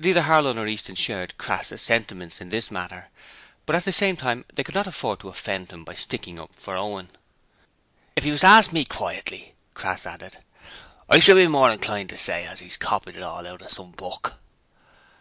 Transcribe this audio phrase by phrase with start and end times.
[0.00, 3.06] Neither Harlow nor Easton shared Crass's sentiments in this matter,
[3.66, 6.50] but at the same time they could not afford to offend him by sticking up
[6.56, 7.08] for Owen.
[8.16, 10.38] 'If you was to ast me, quietly,' Crass added,
[11.08, 13.92] 'I should be more inclined to say as 'e copied it all out of some
[13.92, 14.36] book.'